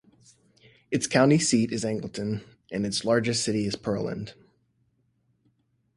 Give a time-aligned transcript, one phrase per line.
[0.89, 4.33] Its county seat is Angleton, and its largest city is Pearland.